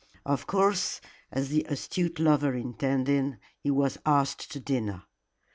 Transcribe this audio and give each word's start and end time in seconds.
Of 0.25 0.47
course, 0.47 0.99
as 1.31 1.49
the 1.49 1.63
astute 1.69 2.17
lover 2.19 2.55
intended, 2.55 3.37
he 3.59 3.69
was 3.69 3.99
asked 4.03 4.51
to 4.51 4.59
dinner. 4.59 5.03